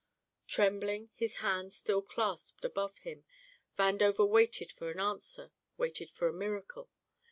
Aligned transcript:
Trembling, 0.47 1.11
his 1.13 1.35
hands 1.45 1.75
still 1.75 2.01
clasped 2.01 2.65
above 2.65 2.97
him, 3.01 3.23
Vandover 3.77 4.27
waited 4.27 4.71
for 4.71 4.89
an 4.89 4.99
answer, 4.99 5.51
waited 5.77 6.09
for 6.09 6.31
the 6.31 6.33
miracle. 6.39 6.89